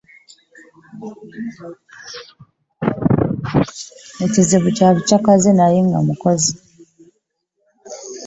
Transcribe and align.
Ekizibu 4.25 4.69
kya 4.77 4.89
bukyakaze 4.95 5.49
naye 5.59 5.79
nga 5.87 5.99
mukozi. 6.07 6.53